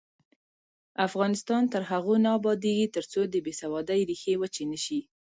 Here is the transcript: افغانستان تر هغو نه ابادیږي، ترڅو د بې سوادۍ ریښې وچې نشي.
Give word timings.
افغانستان 1.07 1.61
تر 1.73 1.81
هغو 1.91 2.13
نه 2.23 2.29
ابادیږي، 2.39 2.87
ترڅو 2.95 3.21
د 3.27 3.35
بې 3.45 3.53
سوادۍ 3.61 3.99
ریښې 4.09 4.33
وچې 4.41 4.63
نشي. 4.71 4.99